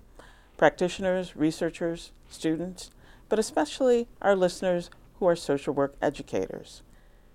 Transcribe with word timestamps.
practitioners, 0.56 1.36
researchers, 1.36 2.12
students, 2.30 2.90
but 3.28 3.38
especially 3.38 4.08
our 4.22 4.34
listeners 4.34 4.88
who 5.18 5.26
are 5.26 5.36
social 5.36 5.74
work 5.74 5.96
educators. 6.00 6.80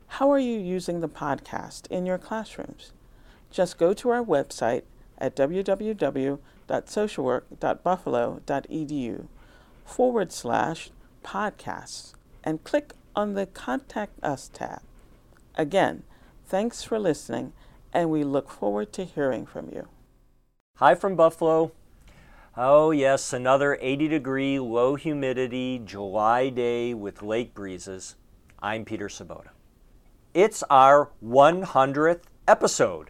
How 0.07 0.31
are 0.31 0.39
you 0.39 0.57
using 0.57 1.01
the 1.01 1.07
podcast 1.07 1.85
in 1.91 2.07
your 2.07 2.17
classrooms? 2.17 2.93
Just 3.51 3.77
go 3.77 3.93
to 3.93 4.09
our 4.09 4.23
website 4.25 4.81
at 5.19 5.35
www.socialwork.buffalo.edu 6.69 9.27
forward 9.85 10.31
slash 10.31 10.91
podcasts 11.23 12.13
and 12.43 12.63
click 12.63 12.93
on 13.15 13.33
the 13.33 13.47
Contact 13.47 14.23
Us 14.23 14.49
tab. 14.53 14.81
Again, 15.55 16.03
thanks 16.45 16.83
for 16.83 16.99
listening, 16.99 17.53
and 17.91 18.11
we 18.11 18.23
look 18.23 18.49
forward 18.49 18.93
to 18.93 19.03
hearing 19.03 19.45
from 19.45 19.69
you. 19.73 19.87
Hi 20.77 20.95
from 20.95 21.15
Buffalo. 21.15 21.71
Oh, 22.55 22.91
yes, 22.91 23.33
another 23.33 23.77
80 23.81 24.07
degree, 24.07 24.59
low 24.59 24.95
humidity 24.95 25.81
July 25.83 26.49
day 26.49 26.93
with 26.93 27.21
lake 27.21 27.53
breezes. 27.53 28.15
I'm 28.59 28.85
Peter 28.85 29.07
Sobota. 29.07 29.49
It's 30.33 30.63
our 30.69 31.09
100th 31.23 32.23
episode. 32.47 33.09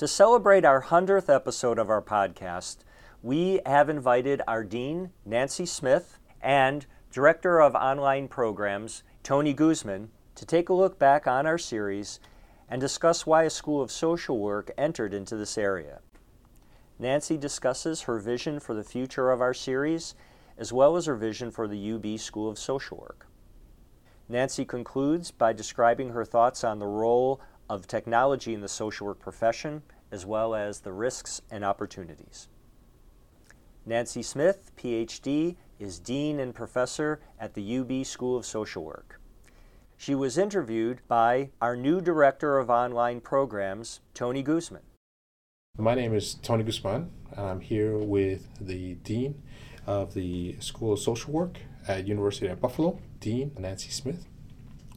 To 0.00 0.08
celebrate 0.08 0.64
our 0.64 0.84
100th 0.84 1.28
episode 1.28 1.78
of 1.78 1.90
our 1.90 2.00
podcast, 2.00 2.78
we 3.22 3.60
have 3.66 3.90
invited 3.90 4.40
our 4.48 4.64
Dean, 4.64 5.10
Nancy 5.26 5.66
Smyth, 5.66 6.18
and 6.40 6.86
Director 7.12 7.60
of 7.60 7.74
Online 7.74 8.26
Programs, 8.26 9.02
Tony 9.22 9.52
Guzman, 9.52 10.08
to 10.36 10.46
take 10.46 10.70
a 10.70 10.72
look 10.72 10.98
back 10.98 11.26
on 11.26 11.46
our 11.46 11.58
series 11.58 12.18
and 12.66 12.80
discuss 12.80 13.26
why 13.26 13.42
a 13.42 13.50
School 13.50 13.82
of 13.82 13.90
Social 13.90 14.38
Work 14.38 14.70
entered 14.78 15.12
into 15.12 15.36
this 15.36 15.58
area. 15.58 16.00
Nancy 16.98 17.36
discusses 17.36 18.00
her 18.00 18.18
vision 18.18 18.58
for 18.58 18.72
the 18.72 18.82
future 18.82 19.30
of 19.30 19.42
our 19.42 19.52
series, 19.52 20.14
as 20.56 20.72
well 20.72 20.96
as 20.96 21.04
her 21.04 21.14
vision 21.14 21.50
for 21.50 21.68
the 21.68 21.92
UB 21.92 22.18
School 22.18 22.48
of 22.48 22.58
Social 22.58 22.96
Work. 22.96 23.26
Nancy 24.30 24.64
concludes 24.64 25.30
by 25.30 25.52
describing 25.52 26.08
her 26.08 26.24
thoughts 26.24 26.64
on 26.64 26.78
the 26.78 26.86
role 26.86 27.38
of 27.70 27.86
technology 27.86 28.52
in 28.52 28.60
the 28.60 28.68
social 28.68 29.06
work 29.06 29.20
profession, 29.20 29.80
as 30.10 30.26
well 30.26 30.56
as 30.56 30.80
the 30.80 30.92
risks 30.92 31.40
and 31.52 31.64
opportunities. 31.64 32.48
Nancy 33.86 34.22
Smyth, 34.22 34.72
PhD, 34.76 35.54
is 35.78 36.00
Dean 36.00 36.40
and 36.40 36.52
Professor 36.52 37.20
at 37.38 37.54
the 37.54 37.78
UB 37.78 38.04
School 38.04 38.36
of 38.36 38.44
Social 38.44 38.84
Work. 38.84 39.20
She 39.96 40.16
was 40.16 40.36
interviewed 40.36 41.00
by 41.06 41.50
our 41.60 41.76
new 41.76 42.00
Director 42.00 42.58
of 42.58 42.70
Online 42.70 43.20
Programs, 43.20 44.00
Tony 44.14 44.42
Guzman. 44.42 44.82
My 45.78 45.94
name 45.94 46.12
is 46.12 46.34
Tony 46.34 46.64
Guzman, 46.64 47.08
and 47.36 47.46
I'm 47.46 47.60
here 47.60 47.96
with 47.96 48.48
the 48.60 48.94
Dean 48.94 49.40
of 49.86 50.14
the 50.14 50.56
School 50.58 50.94
of 50.94 50.98
Social 50.98 51.32
Work 51.32 51.58
at 51.86 52.08
University 52.08 52.48
of 52.48 52.60
Buffalo, 52.60 52.98
Dean 53.20 53.52
Nancy 53.56 53.90
Smyth. 53.90 54.26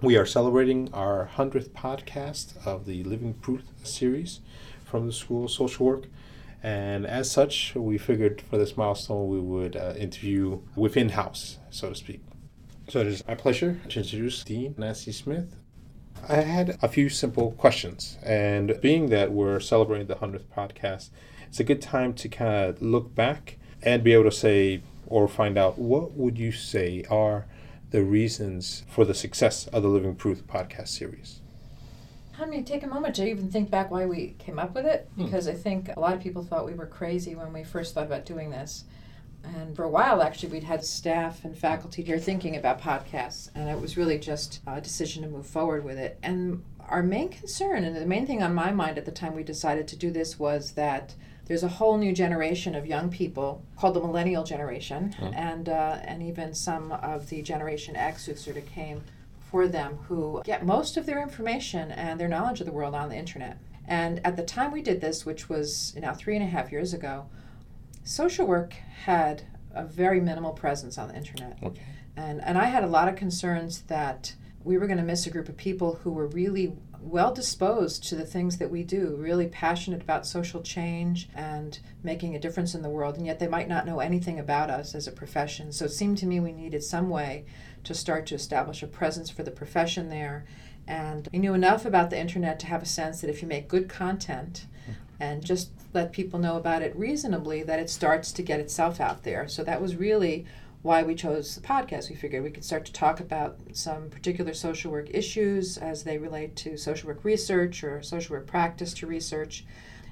We 0.04 0.18
are 0.18 0.26
celebrating 0.26 0.90
our 0.94 1.30
100th 1.38 1.70
podcast 1.70 2.58
of 2.68 2.86
the 2.86 3.06
Living 3.06 3.36
Proof 3.36 3.62
series 3.84 4.42
from 4.84 5.08
the 5.08 5.14
School 5.14 5.46
of 5.46 5.52
Social 5.52 5.86
Work. 5.86 6.08
And 6.62 7.06
as 7.06 7.32
such, 7.32 7.74
we 7.74 7.98
figured 7.98 8.42
for 8.50 8.58
this 8.58 8.76
milestone 8.76 9.30
we 9.30 9.40
would 9.40 9.78
uh, 9.78 9.94
interview 9.98 10.60
within 10.76 11.08
house, 11.08 11.58
so 11.70 11.88
to 11.88 11.96
speak. 11.96 12.20
So 12.90 13.00
it 13.00 13.08
is 13.08 13.26
my 13.26 13.36
pleasure 13.36 13.80
to 13.88 14.00
introduce 14.02 14.44
Dean 14.44 14.76
Nancy 14.78 15.14
Smyth. 15.14 15.56
I 16.28 16.42
had 16.42 16.78
a 16.82 16.90
few 16.90 17.08
simple 17.08 17.54
questions, 17.54 18.18
and 18.24 18.78
being 18.82 19.06
that 19.08 19.32
we're 19.32 19.62
celebrating 19.62 20.08
the 20.08 20.16
100th 20.16 20.48
podcast, 20.54 21.12
it's 21.48 21.62
a 21.62 21.64
good 21.64 21.82
time 21.82 22.14
to 22.16 22.28
kind 22.28 22.66
of 22.66 22.82
look 22.82 23.16
back 23.16 23.58
and 23.82 24.04
be 24.04 24.12
able 24.12 24.26
to 24.26 24.32
say 24.32 24.84
or 25.08 25.30
find 25.30 25.58
out 25.58 25.80
what 25.80 26.12
would 26.12 26.38
you 26.38 26.52
say 26.52 27.06
are 27.10 27.46
the 27.94 28.04
reasons 28.04 28.84
for 28.90 29.06
the 29.06 29.14
success 29.14 29.68
of 29.68 29.84
the 29.84 29.88
Living 29.88 30.16
Proof 30.16 30.48
podcast 30.48 30.88
series? 30.88 31.42
Let 32.40 32.50
me 32.50 32.64
take 32.64 32.82
a 32.82 32.88
moment 32.88 33.14
to 33.16 33.28
even 33.30 33.52
think 33.52 33.70
back 33.70 33.92
why 33.92 34.08
we 34.08 34.34
came 34.40 34.58
up 34.58 34.74
with 34.74 34.88
it, 34.88 35.08
Hmm. 35.16 35.26
because 35.26 35.48
I 35.48 35.54
think 35.54 35.90
a 35.96 36.00
lot 36.00 36.16
of 36.16 36.20
people 36.20 36.44
thought 36.44 36.66
we 36.66 36.74
were 36.74 36.88
crazy 36.88 37.36
when 37.36 37.54
we 37.54 37.64
first 37.64 37.94
thought 37.94 38.08
about 38.08 38.26
doing 38.26 38.50
this. 38.50 38.86
And 39.44 39.76
for 39.76 39.84
a 39.84 39.90
while, 39.90 40.24
actually, 40.24 40.50
we'd 40.54 40.64
had 40.64 40.84
staff 40.84 41.46
and 41.46 41.56
faculty 41.56 42.02
here 42.02 42.18
thinking 42.18 42.56
about 42.56 42.82
podcasts, 42.82 43.52
and 43.54 43.70
it 43.70 43.80
was 43.80 43.96
really 43.96 44.18
just 44.18 44.62
a 44.66 44.82
decision 44.82 45.22
to 45.22 45.30
move 45.30 45.46
forward 45.46 45.84
with 45.86 46.00
it. 46.00 46.18
And 46.24 46.64
our 46.90 47.04
main 47.04 47.30
concern, 47.30 47.84
and 47.84 47.96
the 47.96 48.08
main 48.08 48.26
thing 48.26 48.42
on 48.42 48.56
my 48.56 48.72
mind 48.72 48.98
at 48.98 49.06
the 49.06 49.12
time 49.12 49.36
we 49.36 49.44
decided 49.44 49.88
to 49.90 49.96
do 49.96 50.10
this, 50.10 50.40
was 50.40 50.72
that 50.72 51.14
there's 51.46 51.64
a 51.64 51.68
whole 51.68 51.98
new 51.98 52.14
generation 52.14 52.74
of 52.74 52.86
young 52.86 53.10
people 53.10 53.64
called 53.78 53.96
the 53.96 54.00
millennial 54.00 54.44
generation, 54.44 55.14
and 55.36 55.68
uh, 55.68 56.00
and 56.04 56.24
even 56.24 56.54
some 56.54 56.92
of 56.92 57.30
the 57.30 57.42
Generation 57.42 57.96
X 57.96 58.26
who 58.26 58.36
sort 58.36 58.58
of 58.58 58.66
came 58.66 59.04
for 59.52 59.68
them 59.68 59.98
who 60.08 60.42
get 60.46 60.66
most 60.66 60.98
of 60.98 61.06
their 61.06 61.22
information 61.22 61.92
and 61.92 62.20
their 62.20 62.28
knowledge 62.28 62.60
of 62.60 62.66
the 62.66 62.72
world 62.72 62.96
on 62.96 63.10
the 63.10 63.16
internet. 63.16 63.58
And 63.88 64.26
at 64.26 64.36
the 64.36 64.44
time 64.44 64.72
we 64.72 64.82
did 64.82 65.02
this, 65.02 65.26
which 65.26 65.50
was 65.50 65.94
now 65.96 66.14
three 66.14 66.36
and 66.36 66.44
a 66.44 66.48
half 66.48 66.72
years 66.72 66.94
ago, 66.94 67.28
social 68.04 68.48
work 68.48 68.74
had 69.06 69.44
a 69.74 69.84
very 69.84 70.22
minimal 70.22 70.54
presence 70.54 70.98
on 70.98 71.10
the 71.10 71.16
internet. 71.16 71.58
Okay. 71.62 71.82
And, 72.16 72.42
and 72.44 72.58
I 72.58 72.66
had 72.66 72.84
a 72.84 72.88
lot 72.88 73.08
of 73.08 73.16
concerns 73.16 73.82
that 73.84 74.36
we 74.64 74.78
were 74.78 74.88
going 74.88 74.98
to 74.98 75.04
miss 75.04 75.28
a 75.28 75.30
group 75.30 75.50
of 75.50 75.58
people 75.58 76.00
who 76.04 76.12
were 76.12 76.28
really 76.28 76.74
well 77.04 77.34
disposed 77.34 78.04
to 78.06 78.16
the 78.16 78.26
things 78.26 78.58
that 78.58 78.72
we 78.72 78.84
do, 78.84 79.16
really 79.18 79.48
passionate 79.48 80.02
about 80.02 80.26
social 80.26 80.62
change 80.62 81.30
and 81.36 81.80
making 82.02 82.36
a 82.36 82.40
difference 82.40 82.74
in 82.74 82.82
the 82.82 82.90
world, 82.90 83.18
and 83.18 83.26
yet 83.26 83.40
they 83.40 83.48
might 83.48 83.68
not 83.68 83.86
know 83.86 84.00
anything 84.00 84.40
about 84.40 84.70
us 84.70 84.96
as 84.96 85.08
a 85.08 85.12
profession. 85.12 85.72
So 85.72 85.86
it 85.86 85.92
seemed 85.92 86.18
to 86.20 86.26
me 86.26 86.40
we 86.40 86.54
needed 86.54 86.84
some 86.84 87.10
way 87.10 87.46
to 87.84 87.94
start 87.94 88.26
to 88.28 88.36
establish 88.36 88.82
a 88.82 88.88
presence 88.88 89.30
for 89.30 89.44
the 89.44 89.52
profession 89.52 90.10
there. 90.10 90.46
And 90.88 91.28
we 91.32 91.40
knew 91.40 91.54
enough 91.54 91.86
about 91.86 92.10
the 92.10 92.20
internet 92.20 92.60
to 92.62 92.68
have 92.68 92.82
a 92.82 92.88
sense 92.88 93.22
that 93.22 93.30
if 93.30 93.42
you 93.42 93.48
make 93.48 93.68
good 93.68 93.90
content 93.90 94.66
and 95.20 95.46
just 95.46 95.72
let 95.94 96.12
people 96.12 96.40
know 96.40 96.58
about 96.58 96.82
it 96.82 96.96
reasonably, 96.96 97.64
that 97.64 97.80
it 97.80 97.90
starts 97.90 98.32
to 98.34 98.42
get 98.42 98.60
itself 98.60 99.00
out 99.00 99.24
there. 99.24 99.48
So 99.48 99.64
that 99.64 99.82
was 99.82 99.96
really 99.96 100.46
why 100.84 101.02
we 101.02 101.16
chose 101.16 101.56
the 101.56 101.62
podcast. 101.62 102.10
We 102.10 102.16
figured 102.16 102.44
we 102.44 102.52
could 102.52 102.66
start 102.66 102.86
to 102.86 102.94
talk 102.94 103.20
about 103.20 103.58
some 103.72 104.10
particular 104.10 104.54
social 104.54 104.92
work 104.92 105.08
issues 105.12 105.78
as 105.78 106.04
they 106.04 106.18
relate 106.18 106.56
to 106.58 106.78
social 106.78 107.08
work 107.08 107.24
research 107.24 107.84
or 107.84 108.04
social 108.04 108.36
work 108.36 108.46
practice 108.46 108.94
to 108.96 109.08
research, 109.08 109.66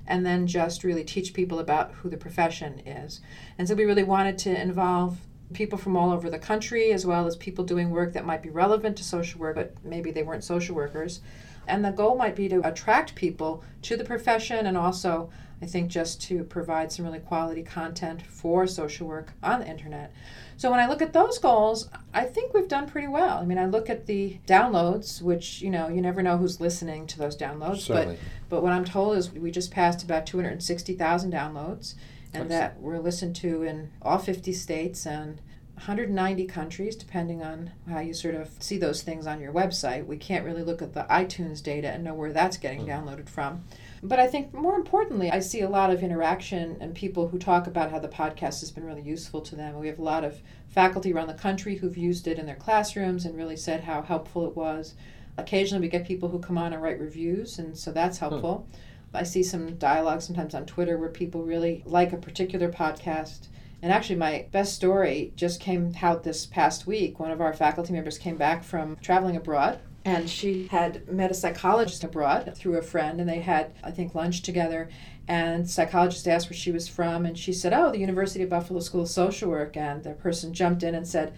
and 0.07 0.25
then 0.25 0.47
just 0.47 0.83
really 0.83 1.03
teach 1.03 1.33
people 1.33 1.59
about 1.59 1.91
who 1.95 2.09
the 2.09 2.17
profession 2.17 2.79
is. 2.85 3.21
And 3.57 3.67
so 3.67 3.75
we 3.75 3.83
really 3.83 4.03
wanted 4.03 4.37
to 4.39 4.61
involve 4.61 5.17
people 5.53 5.77
from 5.77 5.97
all 5.97 6.11
over 6.11 6.29
the 6.29 6.39
country 6.39 6.93
as 6.93 7.05
well 7.05 7.27
as 7.27 7.35
people 7.35 7.65
doing 7.65 7.89
work 7.89 8.13
that 8.13 8.25
might 8.25 8.41
be 8.41 8.49
relevant 8.49 8.95
to 8.95 9.03
social 9.03 9.41
work, 9.41 9.55
but 9.55 9.75
maybe 9.83 10.09
they 10.09 10.23
weren't 10.23 10.45
social 10.45 10.73
workers. 10.73 11.19
And 11.67 11.83
the 11.83 11.91
goal 11.91 12.15
might 12.15 12.35
be 12.35 12.47
to 12.47 12.65
attract 12.65 13.13
people 13.13 13.61
to 13.83 13.97
the 13.97 14.05
profession 14.05 14.65
and 14.65 14.77
also, 14.77 15.29
I 15.61 15.65
think, 15.65 15.89
just 15.89 16.21
to 16.23 16.43
provide 16.43 16.91
some 16.91 17.05
really 17.05 17.19
quality 17.19 17.61
content 17.61 18.21
for 18.21 18.65
social 18.65 19.07
work 19.07 19.33
on 19.43 19.59
the 19.59 19.67
internet. 19.67 20.11
So 20.57 20.69
when 20.69 20.79
I 20.79 20.87
look 20.87 21.01
at 21.01 21.13
those 21.13 21.37
goals, 21.37 21.89
I 22.13 22.25
think 22.25 22.53
we've 22.53 22.67
done 22.67 22.87
pretty 22.87 23.07
well. 23.07 23.37
I 23.37 23.45
mean, 23.45 23.57
I 23.57 23.65
look 23.65 23.89
at 23.89 24.05
the 24.05 24.37
downloads, 24.47 25.21
which, 25.21 25.61
you 25.61 25.69
know, 25.69 25.87
you 25.87 26.01
never 26.01 26.21
know 26.21 26.37
who's 26.37 26.59
listening 26.59 27.07
to 27.07 27.17
those 27.17 27.35
downloads, 27.37 27.81
Certainly. 27.81 28.17
but 28.49 28.57
but 28.57 28.63
what 28.63 28.73
I'm 28.73 28.85
told 28.85 29.17
is 29.17 29.31
we 29.31 29.49
just 29.49 29.71
passed 29.71 30.03
about 30.03 30.25
260,000 30.25 31.31
downloads 31.31 31.95
and 32.33 32.43
Excellent. 32.43 32.49
that 32.49 32.79
we're 32.81 32.99
listened 32.99 33.35
to 33.37 33.63
in 33.63 33.91
all 34.01 34.17
50 34.17 34.51
states 34.53 35.05
and 35.05 35.39
190 35.75 36.45
countries, 36.45 36.95
depending 36.95 37.41
on 37.41 37.71
how 37.89 37.99
you 37.99 38.13
sort 38.13 38.35
of 38.35 38.51
see 38.59 38.77
those 38.77 39.01
things 39.01 39.25
on 39.25 39.41
your 39.41 39.51
website. 39.51 40.05
We 40.05 40.17
can't 40.17 40.45
really 40.45 40.61
look 40.61 40.81
at 40.81 40.93
the 40.93 41.05
iTunes 41.09 41.63
data 41.63 41.89
and 41.89 42.03
know 42.03 42.13
where 42.13 42.31
that's 42.31 42.57
getting 42.57 42.85
mm. 42.85 42.89
downloaded 42.89 43.27
from. 43.27 43.63
But 44.03 44.19
I 44.19 44.25
think 44.25 44.51
more 44.53 44.75
importantly, 44.75 45.29
I 45.29 45.39
see 45.39 45.61
a 45.61 45.69
lot 45.69 45.91
of 45.91 46.01
interaction 46.01 46.77
and 46.79 46.95
people 46.95 47.27
who 47.27 47.37
talk 47.37 47.67
about 47.67 47.91
how 47.91 47.99
the 47.99 48.07
podcast 48.07 48.61
has 48.61 48.71
been 48.71 48.83
really 48.83 49.03
useful 49.03 49.41
to 49.41 49.55
them. 49.55 49.77
We 49.77 49.87
have 49.87 49.99
a 49.99 50.03
lot 50.03 50.23
of 50.23 50.41
faculty 50.69 51.13
around 51.13 51.27
the 51.27 51.35
country 51.35 51.75
who've 51.75 51.97
used 51.97 52.27
it 52.27 52.39
in 52.39 52.47
their 52.47 52.55
classrooms 52.55 53.25
and 53.25 53.37
really 53.37 53.55
said 53.55 53.83
how 53.83 54.01
helpful 54.01 54.47
it 54.47 54.55
was. 54.55 54.95
Occasionally, 55.37 55.85
we 55.85 55.89
get 55.89 56.07
people 56.07 56.29
who 56.29 56.39
come 56.39 56.57
on 56.57 56.73
and 56.73 56.81
write 56.81 56.99
reviews, 56.99 57.59
and 57.59 57.77
so 57.77 57.91
that's 57.91 58.17
helpful. 58.17 58.67
Hmm. 59.11 59.17
I 59.17 59.23
see 59.23 59.43
some 59.43 59.75
dialogue 59.75 60.21
sometimes 60.21 60.55
on 60.55 60.65
Twitter 60.65 60.97
where 60.97 61.09
people 61.09 61.43
really 61.43 61.83
like 61.85 62.11
a 62.11 62.17
particular 62.17 62.71
podcast. 62.71 63.49
And 63.83 63.91
actually, 63.91 64.15
my 64.15 64.47
best 64.51 64.73
story 64.73 65.31
just 65.35 65.59
came 65.59 65.93
out 66.01 66.23
this 66.23 66.45
past 66.47 66.87
week. 66.87 67.19
One 67.19 67.31
of 67.31 67.41
our 67.41 67.53
faculty 67.53 67.93
members 67.93 68.17
came 68.17 68.37
back 68.37 68.63
from 68.63 68.95
traveling 68.97 69.35
abroad 69.35 69.79
and 70.03 70.29
she 70.29 70.67
had 70.67 71.07
met 71.07 71.31
a 71.31 71.35
psychologist 71.35 72.03
abroad 72.03 72.53
through 72.55 72.77
a 72.77 72.81
friend 72.81 73.19
and 73.19 73.29
they 73.29 73.39
had 73.39 73.73
i 73.83 73.91
think 73.91 74.15
lunch 74.15 74.41
together. 74.41 74.89
And 75.27 75.69
psychologist 75.69 76.27
asked 76.27 76.49
where 76.49 76.57
she 76.57 76.71
was 76.71 76.87
from 76.87 77.25
and 77.25 77.37
she 77.37 77.53
said 77.53 77.73
oh 77.73 77.91
the 77.91 77.99
university 77.99 78.43
of 78.43 78.49
buffalo 78.49 78.79
school 78.79 79.01
of 79.01 79.09
social 79.09 79.49
work. 79.49 79.77
And 79.77 80.03
the 80.03 80.13
person 80.13 80.53
jumped 80.53 80.83
in 80.83 80.95
and 80.95 81.07
said 81.07 81.33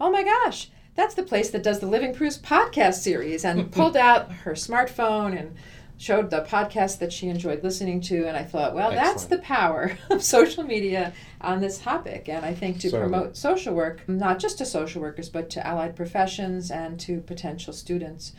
oh 0.00 0.10
my 0.10 0.22
gosh 0.22 0.70
that's 0.94 1.14
the 1.14 1.22
place 1.22 1.50
that 1.50 1.62
does 1.62 1.80
the 1.80 1.86
living 1.86 2.14
proofs 2.14 2.38
podcast 2.38 2.94
series 2.94 3.44
and 3.44 3.70
pulled 3.76 3.96
out 3.96 4.32
her 4.32 4.52
smartphone 4.52 5.38
and 5.38 5.54
showed 5.98 6.30
the 6.30 6.42
podcast 6.42 6.98
that 6.98 7.12
she 7.12 7.28
enjoyed 7.28 7.62
listening 7.62 8.00
to 8.00 8.26
and 8.26 8.36
i 8.36 8.42
thought 8.42 8.74
well 8.74 8.90
Excellent. 8.90 9.06
that's 9.06 9.24
the 9.24 9.38
power 9.38 9.96
of 10.10 10.22
social 10.22 10.62
media 10.62 11.12
on 11.40 11.60
this 11.60 11.78
topic. 11.78 12.28
And 12.28 12.44
i 12.44 12.52
think 12.54 12.78
to 12.80 12.90
promote 12.90 13.36
social 13.36 13.74
work 13.74 14.06
not 14.08 14.38
just 14.38 14.58
to 14.58 14.66
social 14.66 15.00
workers 15.00 15.28
but 15.28 15.48
to 15.50 15.66
allied 15.66 15.96
professions 15.96 16.70
and 16.70 16.98
to 17.00 17.20
potential 17.20 17.72
students. 17.72 18.32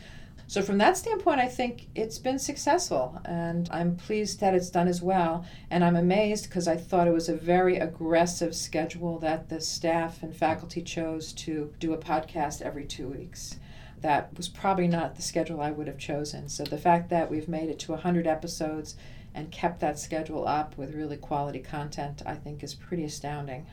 So 0.46 0.62
from 0.62 0.78
that 0.78 0.96
standpoint 0.96 1.40
i 1.40 1.48
think 1.48 1.88
it's 1.94 2.18
been 2.18 2.38
successful 2.38 3.20
and 3.24 3.68
i'm 3.72 3.96
pleased 3.96 4.40
that 4.40 4.54
it's 4.54 4.70
done 4.70 4.88
as 4.88 5.02
well. 5.02 5.44
And 5.70 5.84
i'm 5.84 5.96
amazed 5.96 6.44
because 6.44 6.68
i 6.68 6.76
thought 6.76 7.08
it 7.08 7.12
was 7.12 7.28
a 7.28 7.36
very 7.36 7.78
aggressive 7.78 8.54
schedule 8.54 9.18
that 9.18 9.48
the 9.48 9.60
staff 9.60 10.22
and 10.22 10.34
faculty 10.34 10.82
chose 10.82 11.32
to 11.34 11.72
do 11.80 11.92
a 11.92 11.98
podcast 11.98 12.62
every 12.62 12.84
two 12.84 13.08
weeks 13.08 13.56
that 14.02 14.36
was 14.36 14.48
probably 14.48 14.88
not 14.88 15.16
the 15.16 15.22
schedule 15.22 15.60
I 15.60 15.70
would 15.70 15.86
have 15.86 15.98
chosen. 15.98 16.48
So 16.48 16.64
the 16.64 16.78
fact 16.78 17.10
that 17.10 17.30
we've 17.30 17.48
made 17.48 17.68
it 17.68 17.78
to 17.80 17.92
100 17.92 18.26
episodes 18.26 18.96
and 19.34 19.50
kept 19.50 19.80
that 19.80 19.98
schedule 19.98 20.46
up 20.46 20.76
with 20.76 20.94
really 20.94 21.16
quality 21.16 21.60
content, 21.60 22.22
I 22.26 22.34
think 22.34 22.62
is 22.62 22.74
pretty 22.74 23.04
astounding. 23.04 23.66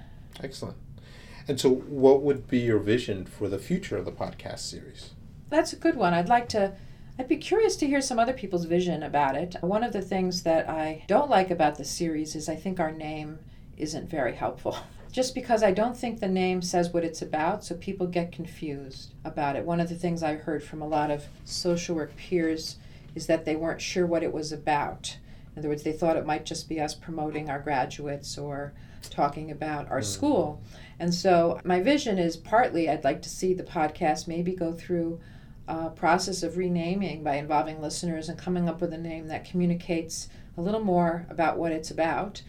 Excellent. 0.43 0.77
And 1.47 1.59
so, 1.59 1.69
what 1.69 2.21
would 2.21 2.47
be 2.47 2.59
your 2.59 2.79
vision 2.79 3.25
for 3.25 3.47
the 3.47 3.59
future 3.59 3.97
of 3.97 4.05
the 4.05 4.11
podcast 4.11 4.59
series? 4.59 5.11
That's 5.49 5.73
a 5.73 5.77
good 5.77 5.95
one. 5.95 6.13
I'd 6.13 6.29
like 6.29 6.49
to. 6.49 6.73
I'd 7.17 7.27
be 7.27 7.37
curious 7.37 7.77
to 7.77 7.87
hear 7.87 8.01
some 8.01 8.19
other 8.19 8.33
people's 8.33 8.65
vision 8.65 9.01
about 9.01 9.35
it. 9.35 9.55
One 9.61 9.83
of 9.83 9.93
the 9.93 10.01
things 10.01 10.43
that 10.43 10.67
I 10.69 11.05
don't 11.07 11.29
like 11.29 11.49
about 11.49 11.77
the 11.77 11.85
series 11.85 12.35
is 12.35 12.49
I 12.49 12.55
think 12.55 12.79
our 12.79 12.91
name 12.91 13.39
isn't 13.77 14.09
very 14.09 14.35
helpful. 14.35 14.77
just 15.15 15.33
because 15.33 15.63
I 15.63 15.71
don't 15.71 15.95
think 15.95 16.19
the 16.19 16.27
name 16.27 16.61
says 16.61 16.89
what 16.89 17.05
it's 17.05 17.21
about, 17.21 17.63
so 17.63 17.75
people 17.75 18.05
get 18.05 18.33
confused 18.33 19.13
about 19.23 19.55
it. 19.55 19.63
One 19.63 19.79
of 19.79 19.87
the 19.87 19.95
things 19.95 20.21
I 20.21 20.35
heard 20.35 20.61
from 20.61 20.81
a 20.81 20.87
lot 20.87 21.09
of 21.09 21.23
social 21.45 21.95
work 21.95 22.13
peers 22.17 22.75
is 23.15 23.25
that 23.27 23.45
they 23.45 23.55
weren't 23.55 23.79
sure 23.79 24.05
what 24.05 24.23
it 24.23 24.33
was 24.33 24.51
about. 24.51 25.15
In 25.55 25.59
other 25.59 25.69
words, 25.69 25.83
they 25.83 25.93
thought 25.93 26.17
it 26.17 26.25
might 26.25 26.45
just 26.45 26.67
be 26.67 26.81
us 26.81 26.93
promoting 26.93 27.49
our 27.49 27.61
graduates 27.61 28.37
or 28.37 28.73
talking 29.09 29.51
about 29.51 29.89
our 29.89 30.01
mm. 30.01 30.03
school. 30.03 30.61
And 30.99 31.13
so 31.13 31.61
my 31.63 31.79
vision 31.79 32.19
is 32.19 32.35
partly 32.35 32.89
I'd 32.89 33.05
like 33.05 33.21
to 33.21 33.29
see 33.29 33.53
the 33.53 33.63
podcast 33.63 34.27
maybe 34.27 34.53
go 34.53 34.73
through 34.73 35.21
a 35.65 35.91
process 35.91 36.43
of 36.43 36.57
renaming 36.57 37.23
by 37.23 37.35
involving 37.35 37.81
listeners 37.81 38.27
and 38.27 38.37
coming 38.37 38.67
up 38.67 38.81
with 38.81 38.91
a 38.91 38.97
name 38.97 39.29
that 39.29 39.45
communicates 39.45 40.27
a 40.57 40.61
little 40.61 40.83
more 40.83 41.25
about 41.29 41.57
what 41.57 41.71
it's 41.71 41.89
about 41.89 42.41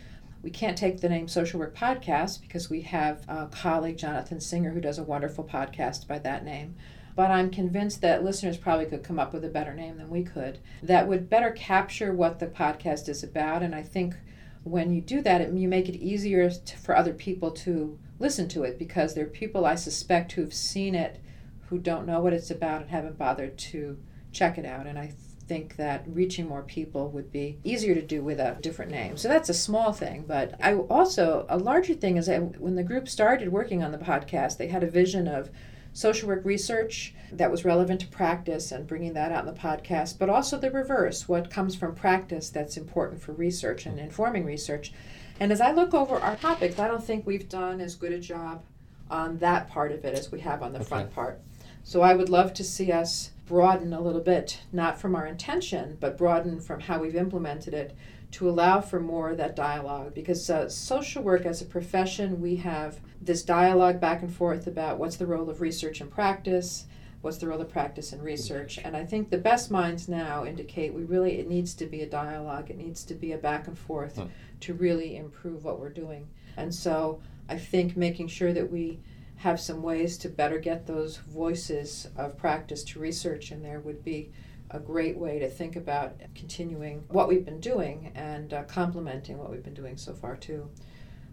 we 0.47 0.53
can't 0.53 0.79
take 0.79 1.01
the 1.01 1.09
name 1.09 1.27
Social 1.27 1.59
Work 1.59 1.77
Podcast 1.77 2.41
because 2.41 2.71
we 2.71 2.83
have 2.83 3.25
a 3.27 3.49
colleague, 3.49 3.99
Jonathan 3.99 4.41
Singer, 4.41 4.71
who 4.71 4.81
does 4.81 4.97
a 4.97 5.03
wonderful 5.03 5.43
podcast 5.43 6.07
by 6.07 6.21
that 6.21 6.45
name. 6.45 6.77
But 7.17 7.33
I'm 7.33 7.51
convinced 7.51 8.01
that 8.03 8.23
listeners 8.23 8.57
probably 8.57 8.87
could 8.87 9.03
come 9.03 9.19
up 9.19 9.33
with 9.33 9.45
a 9.45 9.49
better 9.49 9.75
name 9.75 9.99
than 9.99 10.09
we 10.09 10.23
could 10.23 10.61
that 10.85 11.09
would 11.09 11.29
better 11.29 11.51
capture 11.51 12.13
what 12.13 12.39
the 12.39 12.47
podcast 12.47 13.09
is 13.09 13.25
about. 13.25 13.65
And 13.65 13.75
I 13.75 13.83
think 13.83 14.15
when 14.63 14.93
you 14.93 15.01
do 15.01 15.21
that, 15.23 15.41
it, 15.41 15.53
you 15.53 15.67
make 15.67 15.89
it 15.89 15.97
easier 15.97 16.49
to, 16.49 16.77
for 16.77 16.97
other 16.97 17.13
people 17.13 17.51
to 17.51 17.99
listen 18.21 18.47
to 18.51 18.63
it 18.63 18.79
because 18.79 19.15
there 19.15 19.25
are 19.25 19.29
people 19.29 19.67
I 19.67 19.75
suspect 19.75 20.31
who've 20.31 20.55
seen 20.55 20.95
it 20.95 21.21
who 21.71 21.79
don't 21.81 22.07
know 22.07 22.21
what 22.21 22.33
it's 22.33 22.53
about 22.53 22.83
and 22.83 22.91
haven't 22.91 23.19
bothered 23.19 23.59
to 23.59 23.99
check 24.31 24.59
it 24.59 24.65
out. 24.65 24.87
And 24.87 24.97
I 24.97 25.13
think 25.47 25.77
that 25.77 26.05
reaching 26.07 26.49
more 26.49 26.63
people 26.63 27.11
would 27.11 27.31
be 27.31 27.59
easier 27.63 27.95
to 27.95 28.03
do 28.03 28.23
with 28.23 28.41
a 28.41 28.57
different 28.61 28.91
name. 28.91 29.17
So 29.17 29.29
that's 29.29 29.49
a 29.49 29.55
small 29.55 29.93
thing. 29.93 30.25
But 30.27 30.55
I 30.63 30.75
also, 30.75 31.47
a 31.49 31.57
larger 31.57 31.95
thing 31.95 32.17
is 32.17 32.27
that 32.27 32.61
when 32.61 32.75
the 32.75 32.83
group 32.83 33.09
started 33.09 33.51
working 33.51 33.83
on 33.83 33.93
the 33.93 33.99
podcast, 33.99 34.57
they 34.57 34.69
had 34.69 34.83
a 34.83 34.91
vision 34.91 35.29
of 35.29 35.51
social 35.93 36.29
work 36.29 36.45
research 36.45 37.15
that 37.33 37.51
was 37.51 37.65
relevant 37.65 38.01
to 38.01 38.07
practice 38.09 38.71
and 38.71 38.87
bringing 38.87 39.15
that 39.15 39.33
out 39.33 39.47
in 39.47 39.55
the 39.55 39.59
podcast, 39.59 40.19
but 40.19 40.29
also 40.29 40.59
the 40.59 40.71
reverse 40.71 41.27
what 41.27 41.51
comes 41.51 41.75
from 41.75 41.95
practice 41.95 42.51
that's 42.51 42.77
important 42.77 43.23
for 43.23 43.33
research 43.33 43.87
and 43.87 43.99
informing 43.99 44.45
research. 44.45 44.93
And 45.41 45.51
as 45.51 45.61
I 45.61 45.73
look 45.73 45.95
over 45.95 46.17
our 46.17 46.37
topics, 46.37 46.79
I 46.79 46.89
don't 46.89 47.03
think 47.03 47.27
we've 47.27 47.49
done 47.49 47.81
as 47.81 47.95
good 47.95 48.13
a 48.13 48.19
job 48.19 48.63
on 49.11 49.39
that 49.39 49.69
part 49.69 49.93
of 49.93 50.05
it 50.05 50.19
as 50.19 50.31
we 50.31 50.41
have 50.41 50.63
on 50.63 50.73
the 50.73 50.81
okay. 50.81 50.89
front 50.89 51.15
part. 51.15 51.41
So 51.83 52.03
I 52.03 52.15
would 52.15 52.29
love 52.29 52.53
to 52.55 52.65
see 52.65 52.93
us 52.93 53.31
broaden 53.47 53.93
a 53.93 54.01
little 54.01 54.21
bit, 54.21 54.61
not 54.73 55.01
from 55.01 55.15
our 55.15 55.27
intention, 55.27 55.97
but 56.01 56.19
broaden 56.19 56.61
from 56.61 56.81
how 56.81 57.01
we've 57.01 57.17
implemented 57.17 57.73
it 57.73 57.97
to 58.33 58.49
allow 58.49 58.81
for 58.81 59.01
more 59.01 59.31
of 59.31 59.37
that 59.37 59.57
dialogue. 59.57 60.13
Because 60.15 60.51
uh, 60.51 60.69
social 60.69 61.23
work 61.23 61.47
as 61.47 61.63
a 61.63 61.67
profession, 61.67 62.41
we 62.41 62.57
have 62.57 63.01
this 63.21 63.43
dialogue 63.43 64.01
back 64.01 64.23
and 64.23 64.35
forth 64.35 64.67
about 64.67 64.99
what's 64.99 65.17
the 65.17 65.27
role 65.27 65.49
of 65.49 65.61
research 65.61 66.01
and 66.01 66.11
practice, 66.11 66.87
what's 67.21 67.39
the 67.39 67.47
role 67.47 67.61
of 67.61 67.71
practice 67.71 68.13
and 68.13 68.23
research. 68.23 68.79
And 68.79 68.97
I 68.97 69.05
think 69.05 69.31
the 69.31 69.39
best 69.39 69.71
minds 69.71 70.09
now 70.09 70.45
indicate 70.45 70.93
we 70.93 71.05
really, 71.05 71.39
it 71.39 71.49
needs 71.49 71.75
to 71.75 71.87
be 71.87 72.03
a 72.03 72.07
dialogue, 72.07 72.71
it 72.71 72.77
needs 72.77 73.05
to 73.05 73.15
be 73.15 73.33
a 73.33 73.39
back 73.39 73.69
and 73.69 73.79
forth 73.79 74.17
huh. 74.17 74.27
to 74.61 74.75
really 74.75 75.17
improve 75.17 75.65
what 75.65 75.81
we're 75.81 75.89
doing. 75.89 76.27
And 76.57 76.75
so 76.75 77.21
I 77.49 77.59
think 77.59 77.97
making 77.97 78.29
sure 78.29 78.53
that 78.53 78.71
we 78.71 78.99
have 79.37 79.61
some 79.61 79.83
ways 79.83 80.17
to 80.19 80.29
better 80.29 80.59
get 80.59 80.87
those 80.87 81.19
voices 81.19 82.09
of 82.17 82.37
practice 82.37 82.83
to 82.83 82.99
research 82.99 83.53
in 83.53 83.63
there 83.63 83.81
would 83.81 84.03
be 84.03 84.31
a 84.71 84.81
great 84.81 85.17
way 85.17 85.39
to 85.39 85.49
think 85.49 85.77
about 85.77 86.15
continuing 86.35 87.05
what 87.09 87.29
we've 87.29 87.45
been 87.45 87.61
doing 87.61 88.11
and 88.15 88.53
uh, 88.53 88.63
complementing 88.65 89.39
what 89.39 89.51
we've 89.51 89.63
been 89.63 89.75
doing 89.75 89.97
so 89.97 90.13
far 90.13 90.37
too. 90.37 90.69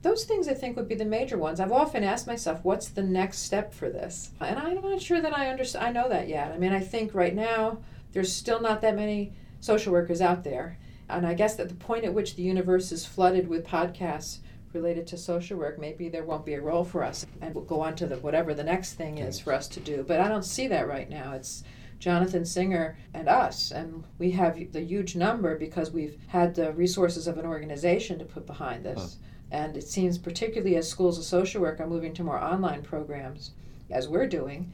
Those 0.01 0.25
things 0.25 0.50
i 0.50 0.53
think 0.53 0.75
would 0.75 0.89
be 0.89 0.95
the 0.95 1.05
major 1.05 1.38
ones. 1.38 1.60
I've 1.60 1.72
often 1.72 2.03
asked 2.03 2.27
myself 2.27 2.60
what's 2.63 2.89
the 2.89 3.01
next 3.01 3.39
step 3.39 3.74
for 3.74 3.89
this? 3.89 4.31
And 4.39 4.60
i'm 4.60 4.81
not 4.81 5.01
sure 5.01 5.22
that 5.22 5.36
i 5.36 5.50
understand 5.50 5.86
i 5.86 5.91
know 5.91 6.10
that 6.10 6.27
yet. 6.27 6.51
I 6.51 6.57
mean 6.57 6.74
i 6.74 6.81
think 6.81 7.13
right 7.13 7.33
now 7.33 7.79
there's 8.12 8.31
still 8.31 8.62
not 8.62 8.81
that 8.81 8.95
many 8.95 9.33
social 9.62 9.93
workers 9.93 10.22
out 10.22 10.43
there. 10.43 10.77
And 11.10 11.25
i 11.25 11.33
guess 11.33 11.55
that 11.55 11.69
the 11.69 11.75
point 11.75 12.03
at 12.03 12.13
which 12.13 12.36
the 12.36 12.43
universe 12.43 12.91
is 12.91 13.05
flooded 13.05 13.48
with 13.48 13.65
podcasts 13.65 14.39
related 14.74 15.08
to 15.08 15.18
social 15.18 15.58
work, 15.58 15.80
maybe 15.80 16.10
there 16.10 16.24
won't 16.24 16.46
be 16.46 16.53
a 16.53 16.62
role 16.62 16.84
for 16.84 17.03
us, 17.03 17.25
and 17.42 17.53
we'll 17.53 17.63
go 17.63 17.82
on 17.82 17.96
to 17.96 18.06
the 18.06 18.18
whatever 18.18 18.53
the 18.53 18.63
next 18.63 18.94
thing 18.94 19.18
is 19.18 19.39
for 19.39 19.53
us 19.53 19.68
to 19.70 19.80
do. 19.80 20.03
But 20.08 20.20
I 20.20 20.27
don't 20.27 20.46
see 20.46 20.68
that 20.68 20.88
right 20.88 21.10
now. 21.10 21.34
It's 21.34 21.63
Jonathan 22.00 22.46
Singer 22.46 22.98
and 23.13 23.30
us, 23.30 23.72
and 23.72 24.03
we 24.20 24.32
have 24.32 24.72
the 24.74 24.82
huge 24.82 25.15
number 25.15 25.58
because 25.58 25.92
we've 25.92 26.18
had 26.27 26.56
the 26.56 26.74
resources 26.74 27.27
of 27.27 27.38
an 27.38 27.46
organization 27.46 28.20
to 28.20 28.25
put 28.25 28.46
behind 28.46 28.84
this. 28.84 29.00
Huh. 29.00 29.27
And 29.51 29.77
it 29.77 29.84
seems, 29.84 30.18
particularly 30.18 30.75
as 30.77 30.89
schools 30.89 31.18
of 31.18 31.24
social 31.24 31.62
work 31.62 31.80
are 31.80 31.88
moving 31.88 32.13
to 32.15 32.24
more 32.24 32.39
online 32.39 32.82
programs, 32.82 33.51
as 33.89 34.08
we're 34.08 34.27
doing, 34.27 34.74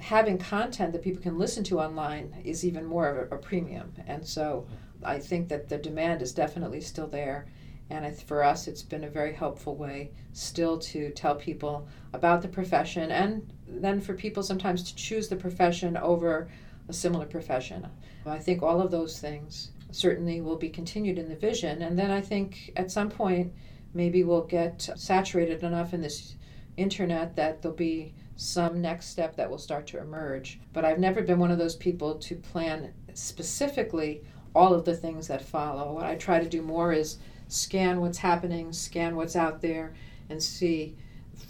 having 0.00 0.38
content 0.38 0.92
that 0.92 1.02
people 1.02 1.22
can 1.22 1.38
listen 1.38 1.64
to 1.64 1.80
online 1.80 2.34
is 2.44 2.64
even 2.64 2.84
more 2.84 3.08
of 3.08 3.32
a, 3.32 3.34
a 3.34 3.38
premium. 3.38 3.92
And 4.06 4.26
so 4.26 4.66
I 5.04 5.18
think 5.18 5.48
that 5.48 5.68
the 5.68 5.78
demand 5.78 6.22
is 6.22 6.32
definitely 6.32 6.80
still 6.80 7.06
there 7.06 7.46
and 7.92 8.18
for 8.22 8.42
us, 8.42 8.66
it's 8.66 8.82
been 8.82 9.04
a 9.04 9.10
very 9.10 9.34
helpful 9.34 9.76
way 9.76 10.10
still 10.32 10.78
to 10.78 11.10
tell 11.10 11.34
people 11.34 11.86
about 12.14 12.40
the 12.40 12.48
profession 12.48 13.10
and 13.10 13.52
then 13.68 14.00
for 14.00 14.14
people 14.14 14.42
sometimes 14.42 14.82
to 14.84 14.96
choose 14.96 15.28
the 15.28 15.36
profession 15.36 15.98
over 15.98 16.48
a 16.88 16.92
similar 16.92 17.26
profession. 17.26 17.86
I 18.24 18.38
think 18.38 18.62
all 18.62 18.80
of 18.80 18.90
those 18.90 19.18
things 19.18 19.72
certainly 19.90 20.40
will 20.40 20.56
be 20.56 20.70
continued 20.70 21.18
in 21.18 21.28
the 21.28 21.36
vision. 21.36 21.82
And 21.82 21.98
then 21.98 22.10
I 22.10 22.22
think 22.22 22.72
at 22.76 22.90
some 22.90 23.10
point, 23.10 23.52
maybe 23.92 24.24
we'll 24.24 24.46
get 24.46 24.88
saturated 24.96 25.62
enough 25.62 25.92
in 25.92 26.00
this 26.00 26.36
internet 26.78 27.36
that 27.36 27.60
there'll 27.60 27.76
be 27.76 28.14
some 28.36 28.80
next 28.80 29.08
step 29.08 29.36
that 29.36 29.50
will 29.50 29.58
start 29.58 29.86
to 29.88 30.00
emerge. 30.00 30.60
But 30.72 30.86
I've 30.86 30.98
never 30.98 31.20
been 31.20 31.38
one 31.38 31.50
of 31.50 31.58
those 31.58 31.76
people 31.76 32.14
to 32.14 32.36
plan 32.36 32.94
specifically 33.12 34.22
all 34.54 34.72
of 34.72 34.86
the 34.86 34.96
things 34.96 35.28
that 35.28 35.44
follow. 35.44 35.92
What 35.92 36.06
I 36.06 36.14
try 36.14 36.40
to 36.40 36.48
do 36.48 36.62
more 36.62 36.94
is 36.94 37.18
scan 37.52 38.00
what's 38.00 38.18
happening, 38.18 38.72
scan 38.72 39.14
what's 39.14 39.36
out 39.36 39.60
there, 39.60 39.94
and 40.30 40.42
see 40.42 40.96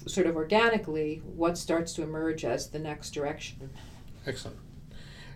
sort 0.06 0.26
of 0.26 0.36
organically 0.36 1.22
what 1.36 1.56
starts 1.56 1.92
to 1.94 2.02
emerge 2.02 2.44
as 2.44 2.68
the 2.68 2.78
next 2.78 3.12
direction. 3.12 3.70
Excellent. 4.26 4.58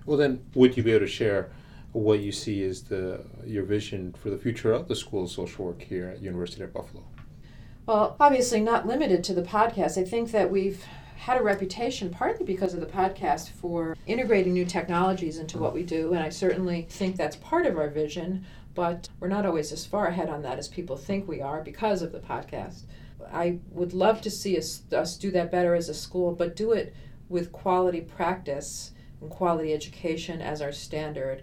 Well, 0.04 0.16
then, 0.16 0.44
would 0.54 0.76
you 0.76 0.82
be 0.82 0.92
able 0.92 1.06
to 1.06 1.06
share 1.06 1.50
what 1.92 2.20
you 2.20 2.30
see 2.30 2.62
as 2.64 2.82
the 2.82 3.24
your 3.44 3.64
vision 3.64 4.14
for 4.22 4.30
the 4.30 4.38
future 4.38 4.72
of 4.72 4.88
the 4.88 4.94
School 4.94 5.24
of 5.24 5.30
Social 5.30 5.66
Work 5.66 5.82
here 5.82 6.08
at 6.08 6.22
University 6.22 6.62
of 6.62 6.72
Buffalo? 6.72 7.04
Well, 7.86 8.16
obviously 8.18 8.60
not 8.60 8.86
limited 8.86 9.22
to 9.24 9.34
the 9.34 9.42
podcast. 9.42 9.96
I 9.96 10.04
think 10.04 10.32
that 10.32 10.50
we've 10.50 10.84
had 11.16 11.40
a 11.40 11.42
reputation 11.42 12.10
partly 12.10 12.44
because 12.44 12.74
of 12.74 12.80
the 12.80 12.86
podcast 12.86 13.50
for 13.50 13.96
integrating 14.06 14.52
new 14.52 14.64
technologies 14.64 15.38
into 15.38 15.58
what 15.58 15.72
we 15.72 15.82
do, 15.82 16.12
and 16.12 16.22
I 16.22 16.28
certainly 16.28 16.86
think 16.90 17.16
that's 17.16 17.36
part 17.36 17.66
of 17.66 17.78
our 17.78 17.88
vision, 17.88 18.44
but 18.76 19.08
we're 19.18 19.26
not 19.26 19.46
always 19.46 19.72
as 19.72 19.86
far 19.86 20.06
ahead 20.06 20.28
on 20.28 20.42
that 20.42 20.58
as 20.58 20.68
people 20.68 20.96
think 20.96 21.26
we 21.26 21.40
are 21.40 21.62
because 21.62 22.02
of 22.02 22.12
the 22.12 22.20
podcast. 22.20 22.82
I 23.32 23.58
would 23.72 23.94
love 23.94 24.20
to 24.20 24.30
see 24.30 24.56
us, 24.56 24.82
us 24.92 25.16
do 25.16 25.32
that 25.32 25.50
better 25.50 25.74
as 25.74 25.88
a 25.88 25.94
school, 25.94 26.32
but 26.32 26.54
do 26.54 26.72
it 26.72 26.94
with 27.28 27.50
quality 27.50 28.02
practice 28.02 28.92
and 29.20 29.30
quality 29.30 29.72
education 29.72 30.40
as 30.40 30.60
our 30.60 30.72
standard. 30.72 31.42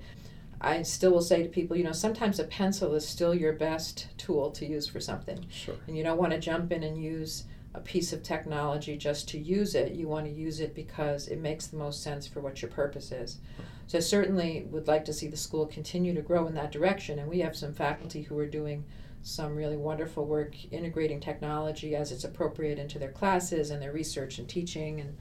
I 0.62 0.84
still 0.84 1.12
will 1.12 1.22
say 1.22 1.44
to 1.44 1.50
people, 1.50 1.76
you 1.76 1.84
know, 1.84 1.92
sometimes 1.92 2.40
a 2.40 2.46
pencil 2.46 2.94
is 2.96 3.06
still 3.06 3.34
your 3.34 3.54
best 3.54 4.08
tool 4.18 4.52
to 4.52 4.66
use 4.66 4.88
for 4.88 5.02
something. 5.02 5.46
Sure. 5.50 5.76
And 5.88 5.98
you 5.98 6.04
don't 6.04 6.20
want 6.20 6.32
to 6.32 6.40
jump 6.40 6.72
in 6.72 6.84
and 6.84 7.04
use 7.04 7.46
a 7.76 7.80
piece 7.80 8.14
of 8.14 8.22
technology 8.22 8.98
just 8.98 9.28
to 9.30 9.40
use 9.40 9.74
it. 9.76 9.94
You 9.94 10.08
want 10.08 10.26
to 10.26 10.32
use 10.32 10.60
it 10.60 10.76
because 10.76 11.28
it 11.28 11.40
makes 11.40 11.68
the 11.68 11.78
most 11.78 12.04
sense 12.04 12.28
for 12.28 12.40
what 12.40 12.62
your 12.62 12.70
purpose 12.70 13.12
is. 13.12 13.40
So 13.88 13.98
I 13.98 14.02
certainly 14.02 14.68
would 14.70 14.88
like 14.88 15.06
to 15.06 15.14
see 15.14 15.28
the 15.28 15.38
school 15.38 15.66
continue 15.66 16.14
to 16.14 16.22
grow 16.22 16.48
in 16.48 16.56
that 16.56 16.72
direction. 16.72 17.20
And 17.20 17.30
we 17.30 17.40
have 17.40 17.56
some 17.56 17.74
faculty 17.74 18.22
who 18.22 18.38
are 18.38 18.48
doing 18.48 18.86
some 19.24 19.56
really 19.56 19.78
wonderful 19.78 20.26
work 20.26 20.54
integrating 20.72 21.20
technology 21.20 21.96
as 21.96 22.12
it's 22.12 22.26
appropriate 22.26 22.78
into 22.78 23.00
their 23.00 23.12
classes 23.12 23.72
and 23.72 23.82
their 23.82 23.92
research 23.92 24.38
and 24.38 24.48
teaching 24.48 25.00
and 25.00 25.18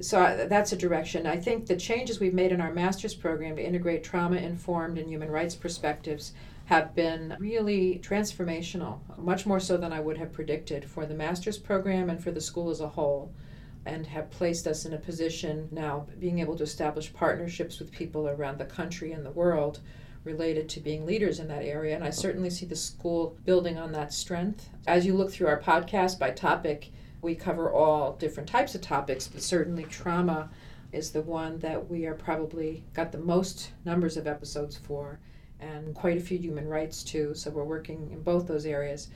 so 0.00 0.46
that's 0.48 0.72
a 0.72 0.76
direction. 0.76 1.26
I 1.26 1.36
think 1.36 1.66
the 1.66 1.76
changes 1.76 2.20
we've 2.20 2.34
made 2.34 2.52
in 2.52 2.60
our 2.60 2.72
master's 2.72 3.14
program 3.14 3.56
to 3.56 3.66
integrate 3.66 4.04
trauma 4.04 4.36
informed 4.36 4.98
and 4.98 5.08
human 5.08 5.30
rights 5.30 5.54
perspectives 5.54 6.32
have 6.66 6.94
been 6.94 7.34
really 7.38 7.98
transformational, 8.04 8.98
much 9.16 9.46
more 9.46 9.60
so 9.60 9.76
than 9.76 9.92
I 9.92 10.00
would 10.00 10.18
have 10.18 10.32
predicted 10.32 10.84
for 10.84 11.06
the 11.06 11.14
master's 11.14 11.56
program 11.56 12.10
and 12.10 12.22
for 12.22 12.30
the 12.30 12.40
school 12.40 12.68
as 12.68 12.80
a 12.80 12.88
whole, 12.88 13.32
and 13.86 14.06
have 14.06 14.30
placed 14.30 14.66
us 14.66 14.84
in 14.84 14.92
a 14.92 14.98
position 14.98 15.68
now 15.72 16.06
being 16.18 16.40
able 16.40 16.56
to 16.56 16.64
establish 16.64 17.12
partnerships 17.14 17.78
with 17.78 17.90
people 17.90 18.28
around 18.28 18.58
the 18.58 18.66
country 18.66 19.12
and 19.12 19.24
the 19.24 19.30
world 19.30 19.80
related 20.24 20.68
to 20.68 20.80
being 20.80 21.06
leaders 21.06 21.40
in 21.40 21.48
that 21.48 21.62
area. 21.62 21.94
And 21.94 22.04
I 22.04 22.10
certainly 22.10 22.50
see 22.50 22.66
the 22.66 22.76
school 22.76 23.38
building 23.46 23.78
on 23.78 23.92
that 23.92 24.12
strength. 24.12 24.68
As 24.86 25.06
you 25.06 25.14
look 25.14 25.30
through 25.30 25.46
our 25.46 25.60
podcast 25.60 26.18
by 26.18 26.32
topic, 26.32 26.90
we 27.20 27.34
cover 27.34 27.72
all 27.72 28.12
different 28.14 28.48
types 28.48 28.74
of 28.74 28.80
topics, 28.80 29.26
but 29.26 29.42
certainly 29.42 29.84
trauma 29.84 30.50
is 30.92 31.10
the 31.10 31.22
one 31.22 31.58
that 31.58 31.90
we 31.90 32.06
are 32.06 32.14
probably 32.14 32.84
got 32.94 33.12
the 33.12 33.18
most 33.18 33.72
numbers 33.84 34.16
of 34.16 34.26
episodes 34.26 34.76
for, 34.76 35.18
and 35.60 35.94
quite 35.94 36.16
a 36.16 36.20
few 36.20 36.38
human 36.38 36.68
rights 36.68 37.02
too. 37.02 37.34
So 37.34 37.50
we're 37.50 37.64
working 37.64 38.10
in 38.12 38.22
both 38.22 38.46
those 38.46 38.64
areas. 38.64 39.08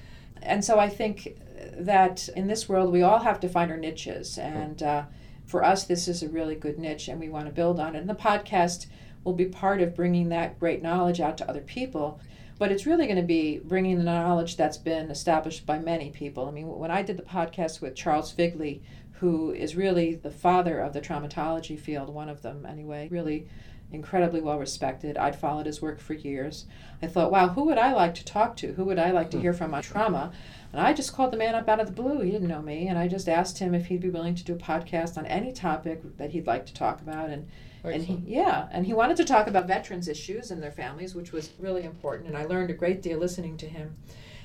And 0.42 0.64
so 0.64 0.78
I 0.78 0.88
think 0.88 1.38
that 1.74 2.28
in 2.30 2.48
this 2.48 2.68
world, 2.68 2.92
we 2.92 3.02
all 3.02 3.20
have 3.20 3.40
to 3.40 3.48
find 3.48 3.70
our 3.70 3.76
niches. 3.76 4.38
And 4.38 4.82
uh, 4.82 5.04
for 5.46 5.64
us, 5.64 5.84
this 5.84 6.08
is 6.08 6.22
a 6.22 6.28
really 6.28 6.56
good 6.56 6.78
niche, 6.78 7.08
and 7.08 7.20
we 7.20 7.28
want 7.28 7.46
to 7.46 7.52
build 7.52 7.78
on 7.78 7.94
it. 7.94 8.00
And 8.00 8.08
the 8.08 8.14
podcast 8.14 8.86
will 9.24 9.32
be 9.32 9.46
part 9.46 9.80
of 9.80 9.94
bringing 9.94 10.28
that 10.30 10.58
great 10.58 10.82
knowledge 10.82 11.20
out 11.20 11.38
to 11.38 11.48
other 11.48 11.60
people 11.60 12.20
but 12.62 12.70
it's 12.70 12.86
really 12.86 13.06
going 13.06 13.16
to 13.16 13.24
be 13.24 13.58
bringing 13.58 13.98
the 13.98 14.04
knowledge 14.04 14.56
that's 14.56 14.78
been 14.78 15.10
established 15.10 15.66
by 15.66 15.80
many 15.80 16.10
people. 16.10 16.46
I 16.46 16.52
mean, 16.52 16.68
when 16.68 16.92
I 16.92 17.02
did 17.02 17.16
the 17.16 17.24
podcast 17.24 17.80
with 17.80 17.96
Charles 17.96 18.30
Figley, 18.30 18.84
who 19.14 19.50
is 19.50 19.74
really 19.74 20.14
the 20.14 20.30
father 20.30 20.78
of 20.78 20.92
the 20.92 21.00
traumatology 21.00 21.76
field, 21.76 22.08
one 22.08 22.28
of 22.28 22.42
them 22.42 22.64
anyway, 22.64 23.08
really 23.10 23.48
incredibly 23.92 24.40
well 24.40 24.58
respected. 24.58 25.16
I'd 25.16 25.38
followed 25.38 25.66
his 25.66 25.82
work 25.82 26.00
for 26.00 26.14
years. 26.14 26.66
I 27.02 27.06
thought, 27.06 27.30
wow, 27.30 27.48
who 27.48 27.64
would 27.64 27.78
I 27.78 27.92
like 27.92 28.14
to 28.16 28.24
talk 28.24 28.56
to? 28.58 28.72
Who 28.72 28.84
would 28.84 28.98
I 28.98 29.10
like 29.10 29.30
to 29.32 29.36
hmm. 29.36 29.42
hear 29.42 29.52
from 29.52 29.74
on 29.74 29.82
trauma? 29.82 30.32
And 30.72 30.80
I 30.80 30.92
just 30.92 31.12
called 31.12 31.32
the 31.32 31.36
man 31.36 31.54
up 31.54 31.68
out 31.68 31.80
of 31.80 31.86
the 31.86 32.02
blue. 32.02 32.20
He 32.20 32.30
didn't 32.30 32.48
know 32.48 32.62
me. 32.62 32.88
And 32.88 32.98
I 32.98 33.06
just 33.06 33.28
asked 33.28 33.58
him 33.58 33.74
if 33.74 33.86
he'd 33.86 34.00
be 34.00 34.08
willing 34.08 34.34
to 34.34 34.44
do 34.44 34.54
a 34.54 34.56
podcast 34.56 35.18
on 35.18 35.26
any 35.26 35.52
topic 35.52 36.16
that 36.16 36.30
he'd 36.30 36.46
like 36.46 36.66
to 36.66 36.74
talk 36.74 37.00
about. 37.00 37.30
And 37.30 37.48
and 37.84 38.04
he, 38.04 38.22
yeah, 38.26 38.68
and 38.70 38.86
he 38.86 38.94
wanted 38.94 39.16
to 39.16 39.24
talk 39.24 39.48
about 39.48 39.66
veterans 39.66 40.06
issues 40.06 40.52
and 40.52 40.62
their 40.62 40.70
families, 40.70 41.16
which 41.16 41.32
was 41.32 41.50
really 41.58 41.82
important. 41.82 42.28
And 42.28 42.38
I 42.38 42.44
learned 42.44 42.70
a 42.70 42.74
great 42.74 43.02
deal 43.02 43.18
listening 43.18 43.56
to 43.56 43.66
him. 43.66 43.96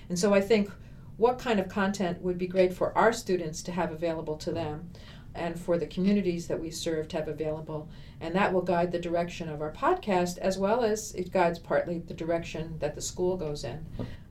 And 0.09 0.17
so 0.17 0.33
I 0.33 0.41
think 0.41 0.71
what 1.17 1.37
kind 1.37 1.59
of 1.59 1.69
content 1.69 2.21
would 2.21 2.37
be 2.37 2.47
great 2.47 2.73
for 2.73 2.97
our 2.97 3.13
students 3.13 3.61
to 3.63 3.71
have 3.71 3.91
available 3.91 4.37
to 4.37 4.51
them 4.51 4.89
and 5.37 5.59
for 5.59 5.77
the 5.77 5.87
communities 5.87 6.47
that 6.47 6.59
we 6.59 6.71
serve 6.71 7.07
to 7.09 7.17
have 7.17 7.27
available. 7.27 7.87
And 8.19 8.35
that 8.35 8.51
will 8.51 8.61
guide 8.61 8.91
the 8.91 8.99
direction 8.99 9.47
of 9.47 9.61
our 9.61 9.71
podcast 9.71 10.37
as 10.39 10.57
well 10.57 10.83
as 10.83 11.13
it 11.13 11.31
guides 11.31 11.59
partly 11.59 11.99
the 11.99 12.13
direction 12.13 12.77
that 12.79 12.95
the 12.95 13.01
school 13.01 13.37
goes 13.37 13.63
in. 13.63 13.85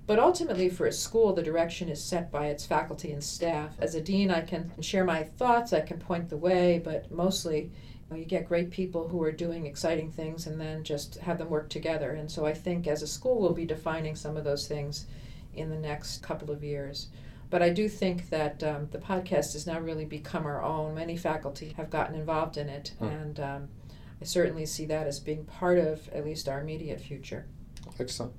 But 0.06 0.18
ultimately, 0.18 0.68
for 0.68 0.86
a 0.86 0.92
school, 0.92 1.32
the 1.32 1.42
direction 1.42 1.88
is 1.88 2.02
set 2.02 2.30
by 2.30 2.46
its 2.46 2.64
faculty 2.64 3.10
and 3.10 3.22
staff. 3.22 3.74
As 3.80 3.94
a 3.94 4.00
dean, 4.00 4.30
I 4.30 4.40
can 4.40 4.70
share 4.80 5.04
my 5.04 5.24
thoughts, 5.24 5.72
I 5.72 5.80
can 5.80 5.98
point 5.98 6.28
the 6.28 6.36
way, 6.36 6.80
but 6.84 7.10
mostly 7.10 7.70
you 8.14 8.24
get 8.24 8.46
great 8.46 8.70
people 8.70 9.08
who 9.08 9.20
are 9.22 9.32
doing 9.32 9.66
exciting 9.66 10.12
things 10.12 10.46
and 10.46 10.60
then 10.60 10.84
just 10.84 11.16
have 11.16 11.38
them 11.38 11.50
work 11.50 11.68
together. 11.68 12.12
And 12.12 12.30
so 12.30 12.46
I 12.46 12.54
think 12.54 12.86
as 12.86 13.02
a 13.02 13.06
school, 13.06 13.40
we'll 13.40 13.52
be 13.52 13.64
defining 13.64 14.14
some 14.14 14.36
of 14.36 14.44
those 14.44 14.68
things 14.68 15.06
in 15.54 15.70
the 15.70 15.76
next 15.76 16.22
couple 16.22 16.52
of 16.52 16.62
years. 16.62 17.08
But 17.48 17.62
I 17.62 17.70
do 17.70 17.88
think 17.88 18.30
that 18.30 18.62
um, 18.62 18.88
the 18.90 18.98
podcast 18.98 19.52
has 19.52 19.66
now 19.66 19.78
really 19.78 20.04
become 20.04 20.46
our 20.46 20.62
own. 20.62 20.94
Many 20.94 21.16
faculty 21.16 21.74
have 21.76 21.90
gotten 21.90 22.16
involved 22.16 22.56
in 22.56 22.68
it, 22.68 22.92
hmm. 22.98 23.04
and 23.04 23.40
um, 23.40 23.68
I 24.20 24.24
certainly 24.24 24.66
see 24.66 24.86
that 24.86 25.06
as 25.06 25.20
being 25.20 25.44
part 25.44 25.78
of 25.78 26.08
at 26.08 26.24
least 26.24 26.48
our 26.48 26.60
immediate 26.60 27.00
future. 27.00 27.46
Excellent. 27.98 28.32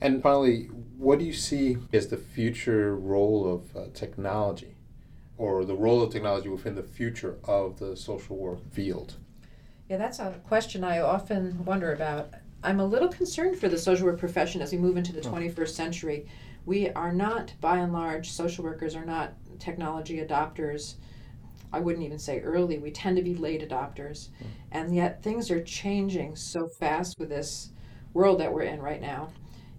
And 0.00 0.22
finally, 0.22 0.66
what 0.96 1.18
do 1.18 1.24
you 1.24 1.32
see 1.32 1.78
as 1.92 2.08
the 2.08 2.16
future 2.16 2.94
role 2.96 3.52
of 3.52 3.76
uh, 3.76 3.88
technology 3.94 4.76
or 5.36 5.64
the 5.64 5.74
role 5.74 6.02
of 6.02 6.12
technology 6.12 6.48
within 6.48 6.74
the 6.74 6.82
future 6.82 7.38
of 7.44 7.78
the 7.78 7.96
social 7.96 8.36
work 8.36 8.70
field? 8.72 9.16
Yeah, 9.88 9.96
that's 9.96 10.18
a 10.18 10.34
question 10.46 10.84
I 10.84 11.00
often 11.00 11.64
wonder 11.64 11.92
about. 11.92 12.30
I'm 12.62 12.80
a 12.80 12.84
little 12.84 13.08
concerned 13.08 13.58
for 13.58 13.68
the 13.68 13.78
social 13.78 14.06
work 14.06 14.18
profession 14.18 14.60
as 14.60 14.72
we 14.72 14.78
move 14.78 14.96
into 14.96 15.12
the 15.12 15.20
21st 15.20 15.68
century. 15.68 16.26
We 16.68 16.90
are 16.90 17.14
not, 17.14 17.54
by 17.62 17.78
and 17.78 17.94
large, 17.94 18.30
social 18.30 18.62
workers 18.62 18.94
are 18.94 19.06
not 19.06 19.32
technology 19.58 20.18
adopters. 20.18 20.96
I 21.72 21.80
wouldn't 21.80 22.04
even 22.04 22.18
say 22.18 22.40
early. 22.40 22.76
We 22.76 22.90
tend 22.90 23.16
to 23.16 23.22
be 23.22 23.34
late 23.34 23.66
adopters. 23.66 24.28
Mm. 24.28 24.46
And 24.72 24.94
yet 24.94 25.22
things 25.22 25.50
are 25.50 25.64
changing 25.64 26.36
so 26.36 26.68
fast 26.68 27.18
with 27.18 27.30
this 27.30 27.70
world 28.12 28.40
that 28.40 28.52
we're 28.52 28.64
in 28.64 28.82
right 28.82 29.00
now. 29.00 29.30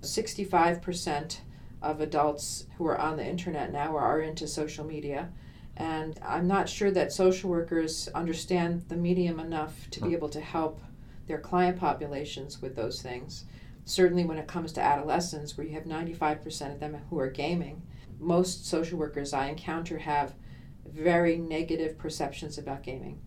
65% 0.02 1.42
of 1.84 2.02
adults 2.02 2.66
who 2.80 2.88
are 2.88 2.98
on 2.98 3.18
the 3.18 3.26
internet 3.26 3.72
now 3.72 3.96
are 3.96 4.22
into 4.22 4.48
social 4.48 4.84
media. 4.84 5.30
And 5.78 6.20
I'm 6.26 6.48
not 6.48 6.68
sure 6.68 6.90
that 6.90 7.14
social 7.14 7.52
workers 7.52 8.10
understand 8.16 8.86
the 8.88 8.98
medium 8.98 9.40
enough 9.40 9.92
to 9.92 10.02
be 10.02 10.14
able 10.14 10.30
to 10.30 10.42
help 10.42 10.82
their 11.28 11.38
client 11.38 11.78
populations 11.80 12.64
with 12.64 12.76
those 12.76 13.00
things. 13.00 13.46
Certainly, 13.86 14.26
when 14.26 14.38
it 14.38 14.48
comes 14.48 14.72
to 14.74 14.82
adolescents, 14.82 15.58
where 15.58 15.66
you 15.66 15.74
have 15.74 15.84
95% 15.84 16.74
of 16.74 16.80
them 16.80 16.98
who 17.10 17.20
are 17.20 17.30
gaming, 17.30 17.82
most 18.20 18.68
social 18.68 19.00
workers 19.00 19.34
I 19.34 19.48
encounter 19.48 19.98
have 19.98 20.36
very 20.86 21.38
negative 21.38 21.98
perceptions 21.98 22.58
about 22.58 22.84
gaming. 22.84 23.20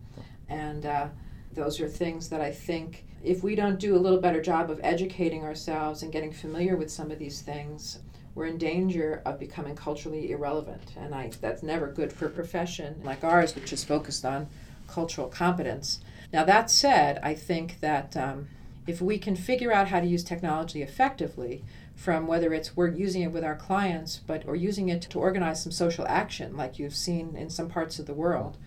And 0.47 0.85
uh, 0.85 1.07
those 1.51 1.79
are 1.81 1.87
things 1.87 2.29
that 2.29 2.41
I 2.41 2.51
think 2.51 3.05
if 3.23 3.43
we 3.43 3.55
don't 3.55 3.79
do 3.79 3.95
a 3.95 3.99
little 3.99 4.19
better 4.19 4.41
job 4.41 4.69
of 4.69 4.79
educating 4.83 5.43
ourselves 5.43 6.03
and 6.03 6.11
getting 6.11 6.31
familiar 6.31 6.75
with 6.75 6.91
some 6.91 7.09
of 7.09 7.19
these 7.19 7.41
things, 7.41 7.99
we're 8.35 8.47
in 8.47 8.57
danger 8.57 9.21
of 9.25 9.39
becoming 9.39 9.75
culturally 9.75 10.31
irrelevant. 10.31 10.93
And 10.97 11.13
I, 11.15 11.31
that's 11.39 11.63
never 11.63 11.87
good 11.87 12.11
for 12.11 12.25
a 12.25 12.31
profession 12.31 12.99
like 13.03 13.23
ours, 13.23 13.55
which 13.55 13.71
is 13.71 13.83
focused 13.83 14.25
on 14.25 14.49
cultural 14.87 15.27
competence. 15.27 16.01
Now, 16.31 16.43
that 16.43 16.69
said, 16.69 17.19
I 17.23 17.35
think 17.35 17.79
that 17.79 18.17
um, 18.17 18.47
if 18.85 19.01
we 19.01 19.17
can 19.17 19.35
figure 19.35 19.71
out 19.71 19.87
how 19.87 19.99
to 19.99 20.07
use 20.07 20.23
technology 20.23 20.81
effectively, 20.81 21.63
from 21.95 22.27
whether 22.27 22.53
it's 22.53 22.75
we're 22.75 22.89
using 22.89 23.21
it 23.21 23.31
with 23.31 23.43
our 23.43 23.55
clients, 23.55 24.19
but 24.25 24.43
or 24.47 24.55
using 24.55 24.89
it 24.89 25.01
to 25.01 25.19
organize 25.19 25.61
some 25.61 25.71
social 25.71 26.05
action, 26.07 26.57
like 26.57 26.79
you've 26.79 26.95
seen 26.95 27.35
in 27.35 27.49
some 27.49 27.69
parts 27.69 27.99
of 27.99 28.05
the 28.05 28.13
world, 28.13 28.57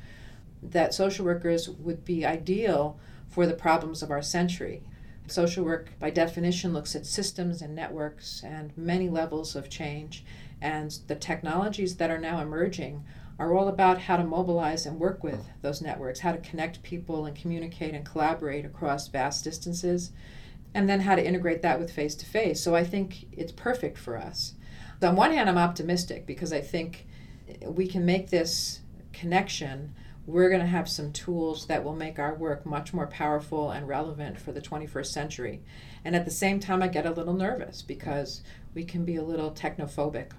that 0.62 0.94
social 0.94 1.24
workers 1.24 1.68
would 1.68 2.04
be 2.04 2.24
ideal 2.24 2.98
for 3.28 3.46
the 3.46 3.54
problems 3.54 4.02
of 4.02 4.10
our 4.10 4.22
century. 4.22 4.82
Social 5.26 5.64
work, 5.64 5.90
by 5.98 6.10
definition, 6.10 6.72
looks 6.72 6.94
at 6.94 7.04
systems 7.04 7.60
and 7.60 7.74
networks 7.74 8.42
and 8.44 8.72
many 8.76 9.08
levels 9.08 9.56
of 9.56 9.68
change. 9.68 10.24
And 10.60 10.96
the 11.08 11.16
technologies 11.16 11.96
that 11.96 12.10
are 12.10 12.18
now 12.18 12.40
emerging 12.40 13.04
are 13.38 13.54
all 13.54 13.68
about 13.68 14.02
how 14.02 14.16
to 14.16 14.24
mobilize 14.24 14.86
and 14.86 14.98
work 14.98 15.22
with 15.22 15.46
those 15.62 15.82
networks, 15.82 16.20
how 16.20 16.32
to 16.32 16.38
connect 16.38 16.82
people 16.82 17.26
and 17.26 17.36
communicate 17.36 17.94
and 17.94 18.04
collaborate 18.04 18.64
across 18.64 19.08
vast 19.08 19.44
distances, 19.44 20.12
and 20.74 20.88
then 20.88 21.00
how 21.00 21.14
to 21.14 21.26
integrate 21.26 21.62
that 21.62 21.78
with 21.78 21.92
face 21.92 22.14
to 22.14 22.26
face. 22.26 22.60
So 22.60 22.74
I 22.74 22.84
think 22.84 23.26
it's 23.32 23.52
perfect 23.52 23.98
for 23.98 24.16
us. 24.16 24.54
On 25.02 25.16
one 25.16 25.32
hand, 25.32 25.48
I'm 25.48 25.58
optimistic 25.58 26.26
because 26.26 26.52
I 26.52 26.60
think 26.60 27.06
we 27.66 27.86
can 27.86 28.06
make 28.06 28.30
this 28.30 28.80
connection, 29.12 29.94
we're 30.26 30.48
going 30.48 30.60
to 30.60 30.66
have 30.66 30.88
some 30.88 31.12
tools 31.12 31.66
that 31.66 31.84
will 31.84 31.94
make 31.94 32.18
our 32.18 32.34
work 32.34 32.66
much 32.66 32.92
more 32.92 33.06
powerful 33.06 33.70
and 33.70 33.86
relevant 33.86 34.40
for 34.40 34.52
the 34.52 34.60
21st 34.60 35.06
century. 35.06 35.62
And 36.04 36.16
at 36.16 36.24
the 36.24 36.30
same 36.30 36.58
time, 36.58 36.82
I 36.82 36.88
get 36.88 37.06
a 37.06 37.12
little 37.12 37.34
nervous 37.34 37.82
because 37.82 38.42
we 38.74 38.84
can 38.84 39.04
be 39.04 39.16
a 39.16 39.22
little 39.22 39.52
technophobic. 39.52 40.32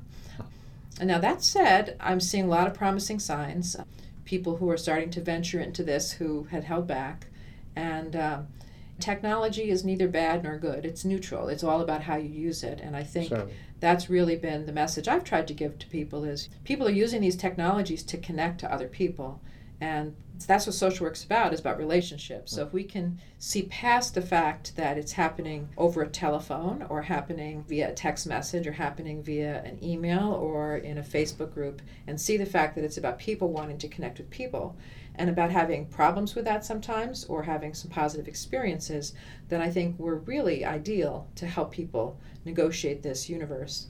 And 1.00 1.08
now, 1.08 1.20
that 1.20 1.44
said, 1.44 1.96
I'm 2.00 2.20
seeing 2.20 2.46
a 2.46 2.50
lot 2.50 2.68
of 2.68 2.74
promising 2.74 3.20
signs. 3.20 3.76
People 4.26 4.58
who 4.58 4.70
are 4.70 4.78
starting 4.78 5.10
to 5.12 5.22
venture 5.22 5.60
into 5.60 5.84
this 5.84 6.14
who 6.14 6.46
had 6.46 6.64
held 6.64 6.88
back. 6.88 7.28
And 7.76 8.16
uh, 8.16 8.42
technology 9.00 9.70
is 9.70 9.84
neither 9.84 10.08
bad 10.08 10.44
nor 10.44 10.58
good, 10.58 10.86
it's 10.86 11.06
neutral. 11.06 11.50
It's 11.50 11.64
all 11.64 11.82
about 11.82 12.04
how 12.04 12.16
you 12.16 12.30
use 12.30 12.64
it. 12.64 12.80
And 12.82 12.96
I 12.96 13.04
think 13.04 13.32
that's 13.80 14.10
really 14.10 14.36
been 14.36 14.66
the 14.66 14.72
message 14.72 15.08
I've 15.08 15.24
tried 15.24 15.48
to 15.48 15.54
give 15.54 15.78
to 15.80 15.88
people 15.88 16.24
is 16.24 16.50
people 16.64 16.88
are 16.88 16.92
using 16.92 17.22
these 17.22 17.36
technologies 17.36 18.04
to 18.04 18.18
connect 18.18 18.60
to 18.62 18.74
other 18.74 18.88
people 18.88 19.40
and 19.80 20.16
that's 20.46 20.66
what 20.66 20.76
social 20.76 21.06
work's 21.06 21.24
about 21.24 21.54
is 21.54 21.60
about 21.60 21.78
relationships. 21.78 22.54
So 22.54 22.64
if 22.64 22.74
we 22.74 22.84
can 22.84 23.20
see 23.40 23.64
past 23.64 24.14
the 24.14 24.22
fact 24.22 24.76
that 24.76 24.98
it's 24.98 25.14
happening 25.14 25.70
over 25.78 26.02
a 26.02 26.08
telephone 26.08 26.86
or 26.90 27.02
happening 27.02 27.64
via 27.68 27.90
a 27.90 27.94
text 27.94 28.28
message 28.28 28.68
or 28.68 28.74
happening 28.74 29.24
via 29.24 29.64
an 29.64 29.84
email 29.84 30.34
or 30.34 30.78
in 30.78 30.98
a 30.98 31.04
facebook 31.04 31.54
group 31.54 31.82
and 32.08 32.20
see 32.20 32.36
the 32.36 32.46
fact 32.46 32.76
that 32.76 32.84
it's 32.84 32.98
about 32.98 33.20
people 33.20 33.50
wanting 33.50 33.78
to 33.78 33.88
connect 33.88 34.18
with 34.18 34.30
people 34.30 34.76
and 35.16 35.30
about 35.30 35.52
having 35.52 35.86
problems 35.86 36.36
with 36.36 36.46
that 36.46 36.66
sometimes 36.66 37.26
or 37.26 37.44
having 37.44 37.74
some 37.74 37.92
positive 37.92 38.28
experiences 38.28 39.14
then 39.50 39.62
i 39.62 39.70
think 39.70 39.98
we're 40.00 40.16
really 40.16 40.66
ideal 40.66 41.28
to 41.36 41.46
help 41.46 41.72
people 41.72 42.20
negotiate 42.48 43.04
this 43.04 43.30
universe. 43.30 43.88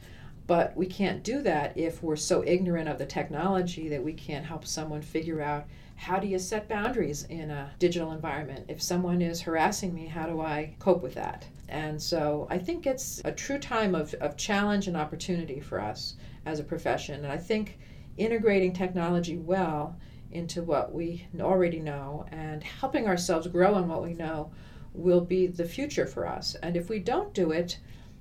But 0.47 0.75
we 0.75 0.87
can't 0.87 1.23
do 1.23 1.41
that 1.43 1.77
if 1.77 2.01
we're 2.01 2.15
so 2.15 2.43
ignorant 2.45 2.89
of 2.89 2.97
the 2.97 3.05
technology 3.05 3.87
that 3.89 4.03
we 4.03 4.13
can't 4.13 4.45
help 4.45 4.65
someone 4.65 5.01
figure 5.01 5.41
out 5.41 5.65
how 5.97 6.19
do 6.19 6.27
you 6.27 6.37
set 6.37 6.69
boundaries 6.69 7.23
in 7.23 7.49
a 7.49 7.71
digital 7.79 8.11
environment? 8.11 8.65
If 8.69 8.81
someone 8.81 9.21
is 9.21 9.41
harassing 9.41 9.93
me, 9.93 10.05
how 10.05 10.27
do 10.27 10.39
I 10.39 10.75
cope 10.79 11.01
with 11.01 11.15
that? 11.15 11.45
And 11.67 12.01
so 12.01 12.47
I 12.49 12.59
think 12.59 12.85
it's 12.85 13.19
a 13.25 13.31
true 13.31 13.57
time 13.57 13.95
of, 13.95 14.13
of 14.15 14.37
challenge 14.37 14.87
and 14.87 14.95
opportunity 14.95 15.59
for 15.59 15.81
us 15.81 16.15
as 16.45 16.59
a 16.59 16.63
profession. 16.63 17.25
And 17.25 17.33
I 17.33 17.37
think 17.37 17.79
integrating 18.15 18.73
technology 18.73 19.37
well 19.37 19.97
into 20.31 20.61
what 20.61 20.93
we 20.93 21.27
already 21.39 21.79
know 21.79 22.25
and 22.31 22.63
helping 22.63 23.07
ourselves 23.07 23.47
grow 23.47 23.77
in 23.77 23.87
what 23.87 24.03
we 24.03 24.13
know 24.13 24.51
will 24.93 25.21
be 25.21 25.47
the 25.47 25.65
future 25.65 26.05
for 26.05 26.27
us. 26.27 26.55
And 26.61 26.77
if 26.77 26.89
we 26.89 26.99
don't 26.99 27.33
do 27.33 27.51
it, 27.51 27.79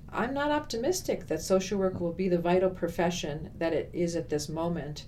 I'm 0.09 0.33
not 0.33 0.51
optimistic 0.51 1.27
that 1.27 1.41
social 1.41 1.77
work 1.77 1.99
will 1.99 2.11
be 2.11 2.27
the 2.27 2.39
vital 2.39 2.71
profession 2.71 3.51
that 3.59 3.73
it 3.73 3.91
is 3.93 4.15
at 4.15 4.29
this 4.29 4.49
moment 4.49 5.05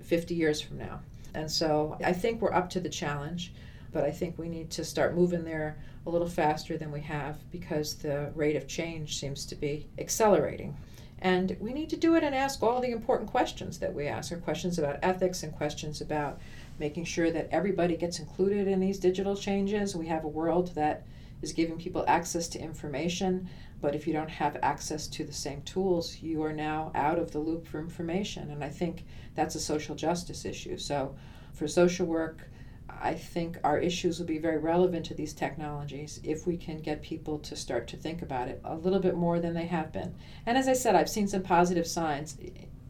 50 0.00 0.34
years 0.34 0.60
from 0.60 0.78
now. 0.78 1.00
And 1.34 1.50
so 1.50 1.98
I 2.04 2.12
think 2.12 2.40
we're 2.40 2.52
up 2.52 2.70
to 2.70 2.80
the 2.80 2.88
challenge, 2.88 3.52
but 3.92 4.04
I 4.04 4.10
think 4.10 4.38
we 4.38 4.48
need 4.48 4.70
to 4.70 4.84
start 4.84 5.14
moving 5.14 5.44
there 5.44 5.76
a 6.06 6.10
little 6.10 6.28
faster 6.28 6.76
than 6.76 6.92
we 6.92 7.00
have 7.00 7.38
because 7.50 7.94
the 7.94 8.30
rate 8.34 8.56
of 8.56 8.68
change 8.68 9.18
seems 9.18 9.44
to 9.46 9.54
be 9.54 9.86
accelerating. 9.98 10.76
And 11.20 11.56
we 11.58 11.72
need 11.72 11.90
to 11.90 11.96
do 11.96 12.16
it 12.16 12.22
and 12.22 12.34
ask 12.34 12.62
all 12.62 12.80
the 12.80 12.90
important 12.90 13.30
questions 13.30 13.78
that 13.78 13.94
we 13.94 14.06
ask 14.06 14.30
are 14.30 14.36
questions 14.36 14.78
about 14.78 14.98
ethics 15.02 15.42
and 15.42 15.54
questions 15.54 16.00
about 16.00 16.38
making 16.78 17.04
sure 17.04 17.30
that 17.30 17.48
everybody 17.50 17.96
gets 17.96 18.18
included 18.18 18.68
in 18.68 18.80
these 18.80 18.98
digital 18.98 19.34
changes. 19.36 19.96
We 19.96 20.08
have 20.08 20.24
a 20.24 20.28
world 20.28 20.74
that 20.74 21.04
is 21.40 21.52
giving 21.52 21.78
people 21.78 22.04
access 22.08 22.48
to 22.48 22.58
information, 22.58 23.48
but 23.80 23.94
if 23.94 24.06
you 24.06 24.12
don't 24.12 24.30
have 24.30 24.56
access 24.62 25.06
to 25.08 25.24
the 25.24 25.32
same 25.32 25.62
tools, 25.62 26.22
you 26.22 26.42
are 26.42 26.52
now 26.52 26.90
out 26.94 27.18
of 27.18 27.32
the 27.32 27.38
loop 27.38 27.66
for 27.66 27.80
information. 27.80 28.50
And 28.50 28.64
I 28.64 28.68
think 28.68 29.04
that's 29.34 29.54
a 29.54 29.60
social 29.60 29.94
justice 29.94 30.44
issue. 30.44 30.78
So 30.78 31.14
for 31.52 31.68
social 31.68 32.06
work, 32.06 32.48
I 32.88 33.14
think 33.14 33.58
our 33.64 33.78
issues 33.78 34.18
will 34.18 34.26
be 34.26 34.38
very 34.38 34.58
relevant 34.58 35.04
to 35.06 35.14
these 35.14 35.32
technologies 35.32 36.20
if 36.22 36.46
we 36.46 36.56
can 36.56 36.80
get 36.80 37.02
people 37.02 37.38
to 37.40 37.56
start 37.56 37.86
to 37.88 37.96
think 37.96 38.22
about 38.22 38.48
it 38.48 38.60
a 38.64 38.76
little 38.76 39.00
bit 39.00 39.16
more 39.16 39.40
than 39.40 39.54
they 39.54 39.66
have 39.66 39.92
been. 39.92 40.14
And 40.46 40.56
as 40.56 40.68
I 40.68 40.72
said, 40.74 40.94
I've 40.94 41.10
seen 41.10 41.28
some 41.28 41.42
positive 41.42 41.86
signs. 41.86 42.38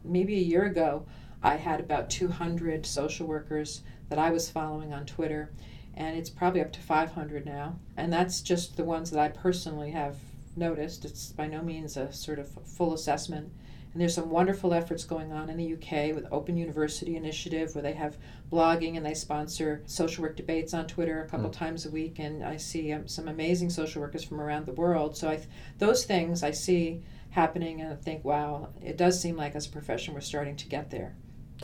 Maybe 0.03 0.35
a 0.35 0.43
year 0.43 0.65
ago, 0.65 1.05
I 1.41 1.57
had 1.57 1.79
about 1.79 2.09
200 2.09 2.85
social 2.85 3.27
workers 3.27 3.81
that 4.09 4.19
I 4.19 4.29
was 4.29 4.49
following 4.49 4.93
on 4.93 5.05
Twitter 5.05 5.51
and 5.95 6.17
it's 6.17 6.29
probably 6.29 6.61
up 6.61 6.73
to 6.73 6.81
500 6.81 7.45
now. 7.45 7.77
And 7.95 8.11
that's 8.11 8.41
just 8.41 8.75
the 8.75 8.83
ones 8.83 9.11
that 9.11 9.19
I 9.19 9.29
personally 9.29 9.91
have 9.91 10.17
noticed. 10.55 11.05
It's 11.05 11.31
by 11.31 11.47
no 11.47 11.61
means 11.61 11.97
a 11.97 12.11
sort 12.11 12.39
of 12.39 12.49
full 12.65 12.93
assessment. 12.93 13.51
And 13.93 14.01
there's 14.01 14.13
some 14.13 14.29
wonderful 14.29 14.73
efforts 14.73 15.05
going 15.05 15.31
on 15.31 15.49
in 15.49 15.55
the 15.55 15.73
UK 15.73 16.13
with 16.13 16.27
Open 16.29 16.57
University 16.57 17.15
Initiative, 17.15 17.73
where 17.73 17.81
they 17.81 17.93
have 17.93 18.17
blogging 18.51 18.97
and 18.97 19.05
they 19.05 19.13
sponsor 19.13 19.83
social 19.85 20.21
work 20.23 20.35
debates 20.35 20.73
on 20.73 20.85
Twitter 20.85 21.23
a 21.23 21.29
couple 21.29 21.49
mm. 21.49 21.53
times 21.53 21.85
a 21.85 21.89
week. 21.89 22.19
And 22.19 22.43
I 22.43 22.57
see 22.57 22.91
um, 22.91 23.07
some 23.07 23.29
amazing 23.29 23.69
social 23.69 24.01
workers 24.01 24.23
from 24.23 24.41
around 24.41 24.65
the 24.65 24.73
world. 24.73 25.15
So 25.15 25.29
I 25.29 25.37
th- 25.37 25.47
those 25.77 26.03
things 26.03 26.43
I 26.43 26.51
see 26.51 27.03
happening, 27.29 27.79
and 27.79 27.93
I 27.93 27.95
think, 27.95 28.25
wow, 28.25 28.67
it 28.83 28.97
does 28.97 29.19
seem 29.21 29.37
like 29.37 29.55
as 29.55 29.65
a 29.65 29.69
profession 29.69 30.13
we're 30.13 30.21
starting 30.21 30.57
to 30.57 30.67
get 30.67 30.89
there. 30.89 31.15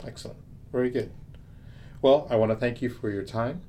Excellent. 0.02 0.38
Very 0.70 0.88
good. 0.88 1.12
Well, 2.00 2.26
I 2.30 2.36
want 2.36 2.50
to 2.50 2.56
thank 2.56 2.80
you 2.80 2.88
for 2.88 3.10
your 3.10 3.24
time 3.24 3.60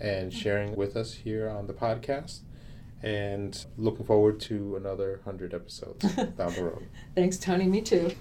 and 0.00 0.32
sharing 0.32 0.74
with 0.74 0.96
us 0.96 1.12
here 1.14 1.48
on 1.48 1.66
the 1.66 1.74
podcast. 1.74 2.40
And 3.02 3.64
looking 3.78 4.04
forward 4.04 4.40
to 4.40 4.76
another 4.76 5.20
100 5.24 5.54
episodes 5.54 6.04
down 6.14 6.54
the 6.54 6.64
road. 6.64 6.86
Thanks, 7.14 7.38
Tony. 7.38 7.66
Me 7.66 7.80
too. 7.80 8.12